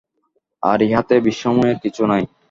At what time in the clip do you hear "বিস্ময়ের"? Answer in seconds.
1.25-1.77